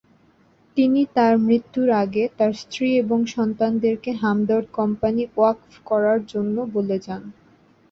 তিনি 0.77 1.01
তার 1.15 1.33
মৃত্যুর 1.41 1.89
আগে 2.03 2.23
তার 2.37 2.51
স্ত্রী 2.61 2.87
এবং 2.95 3.19
সন্তানদেরকে 3.35 4.11
হামদর্দ 4.21 4.67
কোম্পানি 4.77 5.23
ওয়াকফ 5.31 5.71
করার 5.85 6.19
জন্য 6.25 6.55
বলে 6.75 6.97
যান। 6.99 7.23